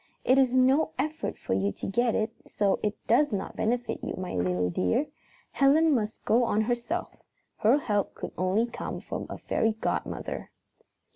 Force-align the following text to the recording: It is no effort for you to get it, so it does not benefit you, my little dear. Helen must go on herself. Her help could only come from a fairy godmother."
It 0.25 0.39
is 0.39 0.51
no 0.51 0.93
effort 0.97 1.37
for 1.37 1.53
you 1.53 1.71
to 1.73 1.85
get 1.85 2.15
it, 2.15 2.31
so 2.47 2.79
it 2.81 2.95
does 3.05 3.31
not 3.31 3.55
benefit 3.55 4.03
you, 4.03 4.15
my 4.15 4.33
little 4.33 4.71
dear. 4.71 5.05
Helen 5.51 5.93
must 5.93 6.25
go 6.25 6.43
on 6.43 6.61
herself. 6.61 7.15
Her 7.57 7.77
help 7.77 8.15
could 8.15 8.31
only 8.35 8.65
come 8.65 8.99
from 9.01 9.27
a 9.29 9.37
fairy 9.37 9.73
godmother." 9.73 10.49